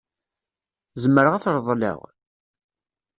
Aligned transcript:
Zemreɣ 1.01 1.33
ad 1.35 1.41
t-reḍleɣ? 1.43 1.97